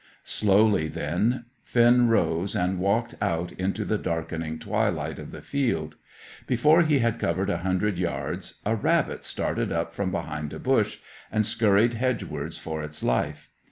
Slowly, 0.23 0.87
then, 0.87 1.45
Finn 1.63 2.07
rose, 2.07 2.55
and 2.55 2.79
walked 2.79 3.13
out 3.21 3.51
into 3.51 3.85
the 3.85 3.99
darkening 3.99 4.57
twilight 4.57 5.19
of 5.19 5.29
the 5.31 5.43
field. 5.43 5.95
Before 6.47 6.81
he 6.81 6.97
had 6.97 7.19
covered 7.19 7.51
a 7.51 7.57
hundred 7.59 7.99
yards, 7.99 8.55
a 8.65 8.75
rabbit 8.75 9.23
started 9.23 9.71
up 9.71 9.93
from 9.93 10.09
behind 10.09 10.53
a 10.53 10.59
bush, 10.59 10.97
and 11.31 11.45
scurried 11.45 11.93
hedgewards 11.93 12.57
for 12.57 12.81
its 12.81 13.03
life. 13.03 13.51